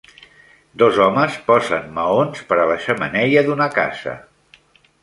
[0.83, 4.19] Dos homes posen maons per a la xemeneia d'una casa.